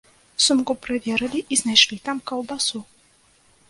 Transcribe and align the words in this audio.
Сумку 0.45 0.77
праверылі 0.85 1.43
і 1.43 1.61
знайшлі 1.63 2.01
там 2.11 2.17
каўбасу. 2.33 2.87